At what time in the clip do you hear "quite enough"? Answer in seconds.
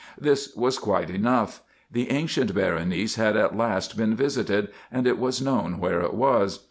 0.79-1.61